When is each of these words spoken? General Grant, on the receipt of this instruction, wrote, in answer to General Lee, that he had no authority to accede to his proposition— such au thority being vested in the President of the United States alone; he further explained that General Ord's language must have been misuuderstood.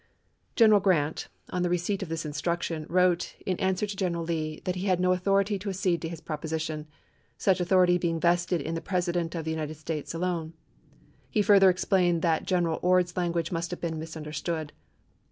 General 0.55 0.79
Grant, 0.79 1.27
on 1.51 1.61
the 1.61 1.69
receipt 1.69 2.01
of 2.01 2.09
this 2.09 2.25
instruction, 2.25 2.87
wrote, 2.89 3.35
in 3.45 3.55
answer 3.59 3.85
to 3.85 3.95
General 3.95 4.23
Lee, 4.23 4.59
that 4.63 4.73
he 4.75 4.85
had 4.87 4.99
no 4.99 5.11
authority 5.11 5.59
to 5.59 5.69
accede 5.69 6.01
to 6.01 6.09
his 6.09 6.19
proposition— 6.19 6.87
such 7.37 7.61
au 7.61 7.65
thority 7.65 8.01
being 8.01 8.19
vested 8.19 8.61
in 8.61 8.73
the 8.73 8.81
President 8.81 9.35
of 9.35 9.45
the 9.45 9.51
United 9.51 9.75
States 9.75 10.15
alone; 10.15 10.53
he 11.29 11.43
further 11.43 11.69
explained 11.69 12.23
that 12.23 12.47
General 12.47 12.79
Ord's 12.81 13.15
language 13.15 13.51
must 13.51 13.69
have 13.69 13.79
been 13.79 13.99
misuuderstood. 13.99 14.71